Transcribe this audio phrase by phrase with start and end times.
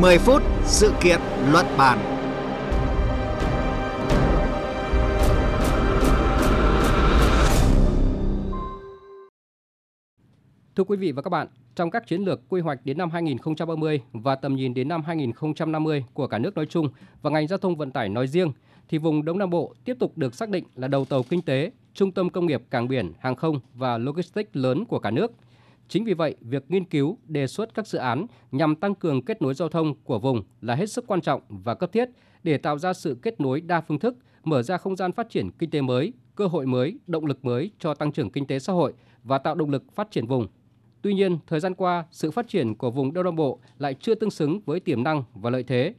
[0.00, 1.20] 10 phút sự kiện
[1.52, 1.98] luận bàn.
[10.76, 14.00] Thưa quý vị và các bạn, trong các chiến lược quy hoạch đến năm 2030
[14.12, 16.88] và tầm nhìn đến năm 2050 của cả nước nói chung
[17.22, 18.52] và ngành giao thông vận tải nói riêng,
[18.88, 21.70] thì vùng Đông Nam Bộ tiếp tục được xác định là đầu tàu kinh tế,
[21.94, 25.32] trung tâm công nghiệp cảng biển, hàng không và logistics lớn của cả nước–
[25.88, 29.42] Chính vì vậy, việc nghiên cứu, đề xuất các dự án nhằm tăng cường kết
[29.42, 32.08] nối giao thông của vùng là hết sức quan trọng và cấp thiết
[32.42, 35.50] để tạo ra sự kết nối đa phương thức, mở ra không gian phát triển
[35.58, 38.72] kinh tế mới, cơ hội mới, động lực mới cho tăng trưởng kinh tế xã
[38.72, 40.46] hội và tạo động lực phát triển vùng.
[41.02, 44.14] Tuy nhiên, thời gian qua, sự phát triển của vùng Đông Nam Bộ lại chưa
[44.14, 45.94] tương xứng với tiềm năng và lợi thế.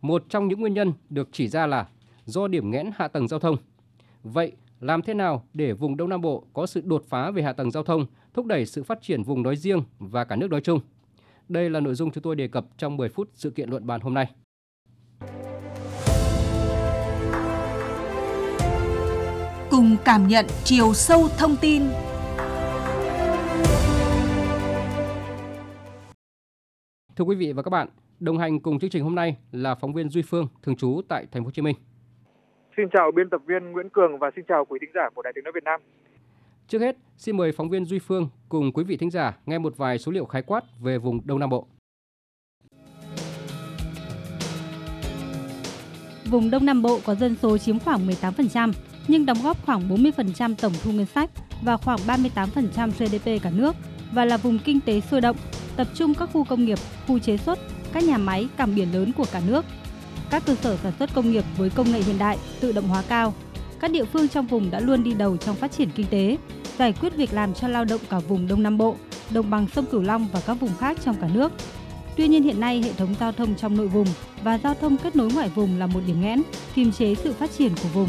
[0.00, 1.88] Một trong những nguyên nhân được chỉ ra là
[2.24, 3.56] do điểm nghẽn hạ tầng giao thông.
[4.22, 7.52] Vậy, làm thế nào để vùng Đông Nam Bộ có sự đột phá về hạ
[7.52, 10.60] tầng giao thông, thúc đẩy sự phát triển vùng nói riêng và cả nước nói
[10.60, 10.80] chung?
[11.48, 14.00] Đây là nội dung chúng tôi đề cập trong 10 phút sự kiện luận bàn
[14.00, 14.26] hôm nay.
[19.70, 21.82] Cùng cảm nhận chiều sâu thông tin
[27.16, 27.88] Thưa quý vị và các bạn,
[28.20, 31.26] đồng hành cùng chương trình hôm nay là phóng viên Duy Phương, thường trú tại
[31.32, 31.76] Thành phố Hồ Chí Minh.
[32.76, 35.32] Xin chào biên tập viên Nguyễn Cường và xin chào quý thính giả của Đài
[35.34, 35.80] Tiếng nói Việt Nam.
[36.72, 39.76] Trước hết, xin mời phóng viên Duy Phương cùng quý vị thính giả nghe một
[39.76, 41.66] vài số liệu khái quát về vùng Đông Nam Bộ.
[46.24, 48.72] Vùng Đông Nam Bộ có dân số chiếm khoảng 18%,
[49.08, 51.30] nhưng đóng góp khoảng 40% tổng thu ngân sách
[51.62, 53.76] và khoảng 38% GDP cả nước
[54.12, 55.36] và là vùng kinh tế sôi động,
[55.76, 57.58] tập trung các khu công nghiệp, khu chế xuất,
[57.92, 59.64] các nhà máy, cảng biển lớn của cả nước–
[60.32, 63.02] các cơ sở sản xuất công nghiệp với công nghệ hiện đại, tự động hóa
[63.08, 63.34] cao.
[63.80, 66.36] Các địa phương trong vùng đã luôn đi đầu trong phát triển kinh tế,
[66.78, 68.96] giải quyết việc làm cho lao động cả vùng Đông Nam Bộ,
[69.30, 71.52] đồng bằng sông Cửu Long và các vùng khác trong cả nước.
[72.16, 74.06] Tuy nhiên hiện nay hệ thống giao thông trong nội vùng
[74.44, 76.42] và giao thông kết nối ngoại vùng là một điểm nghẽn,
[76.74, 78.08] kiềm chế sự phát triển của vùng.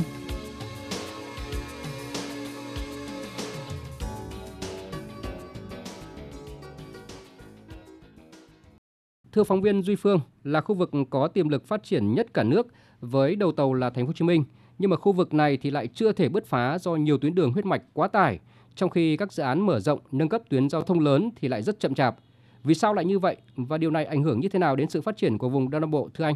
[9.31, 12.43] Thưa phóng viên Duy Phương, là khu vực có tiềm lực phát triển nhất cả
[12.43, 12.67] nước
[13.01, 14.43] với đầu tàu là thành phố Hồ Chí Minh,
[14.79, 17.53] nhưng mà khu vực này thì lại chưa thể bứt phá do nhiều tuyến đường
[17.53, 18.39] huyết mạch quá tải,
[18.75, 21.61] trong khi các dự án mở rộng, nâng cấp tuyến giao thông lớn thì lại
[21.61, 22.15] rất chậm chạp.
[22.63, 25.01] Vì sao lại như vậy và điều này ảnh hưởng như thế nào đến sự
[25.01, 26.35] phát triển của vùng Đông Nam Bộ thưa anh?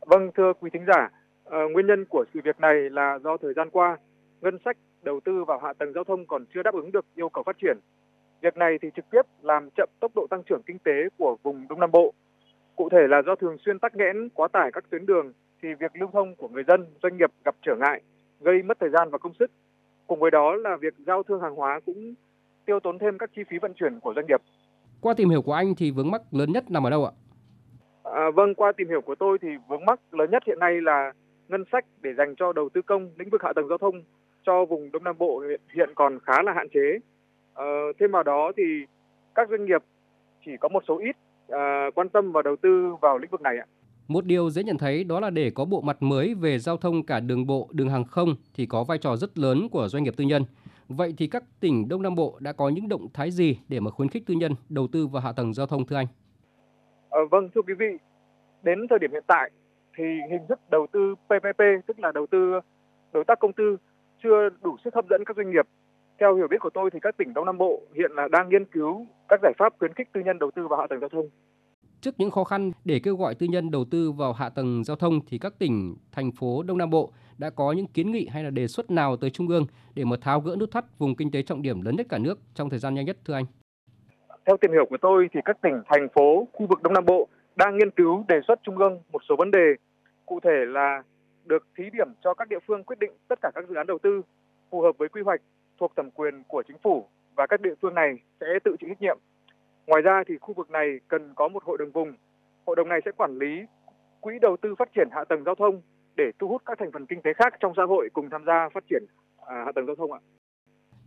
[0.00, 1.10] Vâng, thưa quý thính giả,
[1.44, 3.96] ờ, nguyên nhân của sự việc này là do thời gian qua
[4.40, 7.28] ngân sách đầu tư vào hạ tầng giao thông còn chưa đáp ứng được yêu
[7.28, 7.78] cầu phát triển
[8.44, 11.68] Việc này thì trực tiếp làm chậm tốc độ tăng trưởng kinh tế của vùng
[11.68, 12.12] Đông Nam Bộ.
[12.76, 15.96] Cụ thể là do thường xuyên tắc nghẽn quá tải các tuyến đường thì việc
[16.00, 18.02] lưu thông của người dân, doanh nghiệp gặp trở ngại,
[18.40, 19.50] gây mất thời gian và công sức.
[20.06, 22.14] Cùng với đó là việc giao thương hàng hóa cũng
[22.66, 24.40] tiêu tốn thêm các chi phí vận chuyển của doanh nghiệp.
[25.00, 27.12] Qua tìm hiểu của anh thì vướng mắc lớn nhất nằm ở đâu ạ?
[28.02, 31.12] À, vâng, qua tìm hiểu của tôi thì vướng mắc lớn nhất hiện nay là
[31.48, 34.02] ngân sách để dành cho đầu tư công lĩnh vực hạ tầng giao thông
[34.42, 35.42] cho vùng Đông Nam Bộ
[35.74, 36.98] hiện còn khá là hạn chế.
[37.54, 37.64] Ờ,
[37.98, 38.62] thêm vào đó thì
[39.34, 39.82] các doanh nghiệp
[40.44, 41.16] chỉ có một số ít
[41.48, 43.66] à, quan tâm và đầu tư vào lĩnh vực này ạ.
[44.08, 47.06] Một điều dễ nhận thấy đó là để có bộ mặt mới về giao thông
[47.06, 50.14] cả đường bộ, đường hàng không thì có vai trò rất lớn của doanh nghiệp
[50.16, 50.44] tư nhân.
[50.88, 53.90] Vậy thì các tỉnh Đông Nam Bộ đã có những động thái gì để mà
[53.90, 56.06] khuyến khích tư nhân đầu tư vào hạ tầng giao thông thưa anh?
[57.10, 57.86] À, vâng thưa quý vị,
[58.62, 59.50] đến thời điểm hiện tại
[59.96, 62.60] thì hình thức đầu tư PPP tức là đầu tư
[63.12, 63.76] đối tác công tư
[64.22, 65.66] chưa đủ sức hấp dẫn các doanh nghiệp
[66.20, 68.64] theo hiểu biết của tôi thì các tỉnh Đông Nam Bộ hiện là đang nghiên
[68.64, 71.28] cứu các giải pháp khuyến khích tư nhân đầu tư vào hạ tầng giao thông.
[72.04, 74.96] Trước những khó khăn để kêu gọi tư nhân đầu tư vào hạ tầng giao
[74.96, 78.44] thông thì các tỉnh, thành phố Đông Nam Bộ đã có những kiến nghị hay
[78.44, 81.30] là đề xuất nào tới Trung ương để mà tháo gỡ nút thắt vùng kinh
[81.30, 83.44] tế trọng điểm lớn nhất cả nước trong thời gian nhanh nhất thưa anh?
[84.46, 87.28] Theo tìm hiểu của tôi thì các tỉnh, thành phố, khu vực Đông Nam Bộ
[87.56, 89.74] đang nghiên cứu đề xuất Trung ương một số vấn đề.
[90.26, 91.02] Cụ thể là
[91.44, 93.98] được thí điểm cho các địa phương quyết định tất cả các dự án đầu
[94.02, 94.22] tư
[94.70, 95.40] phù hợp với quy hoạch
[95.80, 97.06] thuộc thẩm quyền của chính phủ
[97.36, 99.18] và các địa phương này sẽ tự chịu trách nhiệm.
[99.86, 102.12] Ngoài ra thì khu vực này cần có một hội đồng vùng.
[102.66, 103.62] Hội đồng này sẽ quản lý
[104.20, 105.82] quỹ đầu tư phát triển hạ tầng giao thông
[106.16, 108.68] để thu hút các thành phần kinh tế khác trong xã hội cùng tham gia
[108.74, 109.04] phát triển
[109.46, 110.20] à, hạ tầng giao thông ạ.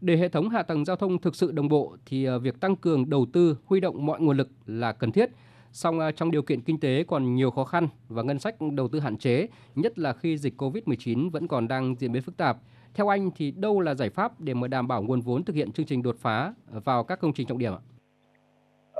[0.01, 2.75] Để hệ thống hạ tầng giao thông thực sự đồng bộ thì à, việc tăng
[2.75, 5.29] cường đầu tư, huy động mọi nguồn lực là cần thiết.
[5.71, 8.87] Song à, trong điều kiện kinh tế còn nhiều khó khăn và ngân sách đầu
[8.87, 12.57] tư hạn chế, nhất là khi dịch Covid-19 vẫn còn đang diễn biến phức tạp,
[12.93, 15.71] theo anh thì đâu là giải pháp để mà đảm bảo nguồn vốn thực hiện
[15.71, 17.79] chương trình đột phá vào các công trình trọng điểm ạ?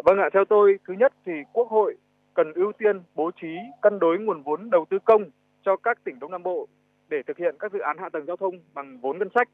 [0.06, 1.96] Vâng ạ, theo tôi, thứ nhất thì Quốc hội
[2.34, 3.48] cần ưu tiên bố trí
[3.82, 5.24] cân đối nguồn vốn đầu tư công
[5.66, 6.68] cho các tỉnh Đông Nam Bộ
[7.10, 9.50] để thực hiện các dự án hạ tầng giao thông bằng vốn ngân sách.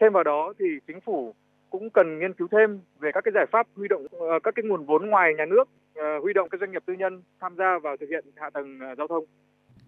[0.00, 1.34] Thêm vào đó thì chính phủ
[1.70, 4.64] cũng cần nghiên cứu thêm về các cái giải pháp huy động ờ, các cái
[4.64, 5.64] nguồn vốn ngoài nhà nước
[5.94, 8.78] ờ, huy động các doanh nghiệp tư nhân tham gia vào thực hiện hạ tầng
[8.80, 9.24] ờ, giao thông.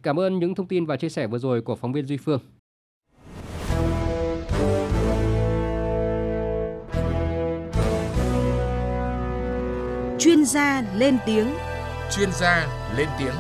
[0.03, 2.41] Cảm ơn những thông tin và chia sẻ vừa rồi của phóng viên Duy Phương.
[10.21, 11.47] Chuyên gia lên tiếng.
[12.17, 13.35] Chuyên gia lên tiếng.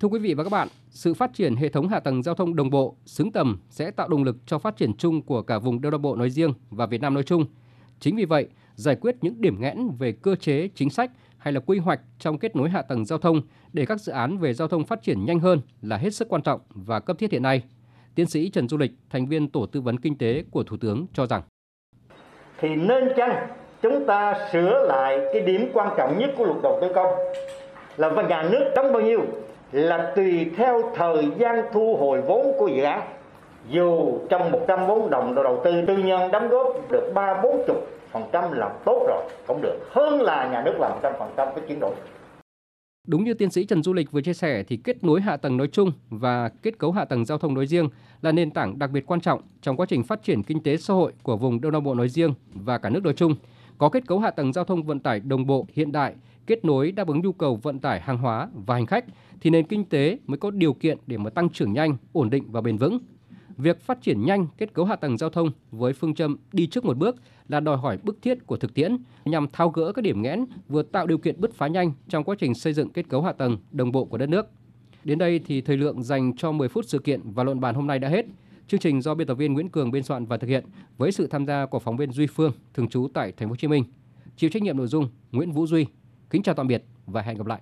[0.00, 2.56] Thưa quý vị và các bạn, sự phát triển hệ thống hạ tầng giao thông
[2.56, 5.80] đồng bộ, xứng tầm sẽ tạo động lực cho phát triển chung của cả vùng
[5.80, 7.46] Đông Nam Bộ nói riêng và Việt Nam nói chung.
[8.00, 11.60] Chính vì vậy, giải quyết những điểm nghẽn về cơ chế, chính sách hay là
[11.60, 13.42] quy hoạch trong kết nối hạ tầng giao thông
[13.72, 16.42] để các dự án về giao thông phát triển nhanh hơn là hết sức quan
[16.42, 17.62] trọng và cấp thiết hiện nay.
[18.18, 21.06] Tiến sĩ Trần Du Lịch, thành viên Tổ tư vấn Kinh tế của Thủ tướng
[21.14, 21.42] cho rằng.
[22.58, 23.48] Thì nên chăng
[23.82, 27.14] chúng ta sửa lại cái điểm quan trọng nhất của luật đầu tư công?
[27.96, 29.20] Là và nhà nước đóng bao nhiêu?
[29.72, 33.02] Là tùy theo thời gian thu hồi vốn của dự án.
[33.68, 37.86] Dù trong 100 vốn đồng đầu tư tư nhân đóng góp được ba bốn chục
[38.10, 39.78] phần trăm là tốt rồi cũng được.
[39.90, 41.94] Hơn là nhà nước làm trăm phần trăm cái chuyển đổi.
[43.06, 45.56] Đúng như tiến sĩ Trần Du Lịch vừa chia sẻ thì kết nối hạ tầng
[45.56, 47.88] nói chung và kết cấu hạ tầng giao thông nói riêng
[48.22, 50.94] là nền tảng đặc biệt quan trọng trong quá trình phát triển kinh tế xã
[50.94, 53.34] hội của vùng Đông Nam Bộ nói riêng và cả nước nói chung.
[53.78, 56.14] Có kết cấu hạ tầng giao thông vận tải đồng bộ hiện đại,
[56.46, 59.04] kết nối đáp ứng nhu cầu vận tải hàng hóa và hành khách
[59.40, 62.44] thì nền kinh tế mới có điều kiện để mà tăng trưởng nhanh, ổn định
[62.48, 62.98] và bền vững.
[63.58, 66.84] Việc phát triển nhanh kết cấu hạ tầng giao thông với phương châm đi trước
[66.84, 67.16] một bước
[67.48, 70.82] là đòi hỏi bức thiết của thực tiễn nhằm tháo gỡ các điểm nghẽn, vừa
[70.82, 73.58] tạo điều kiện bứt phá nhanh trong quá trình xây dựng kết cấu hạ tầng,
[73.70, 74.46] đồng bộ của đất nước.
[75.04, 77.86] Đến đây thì thời lượng dành cho 10 phút sự kiện và luận bàn hôm
[77.86, 78.26] nay đã hết.
[78.68, 80.64] Chương trình do biên tập viên Nguyễn Cường biên soạn và thực hiện
[80.98, 83.56] với sự tham gia của phóng viên Duy Phương, thường trú tại Thành phố Hồ
[83.56, 83.84] Chí Minh.
[84.36, 85.86] Chịu trách nhiệm nội dung Nguyễn Vũ Duy.
[86.30, 87.56] Kính chào tạm biệt và hẹn gặp lại.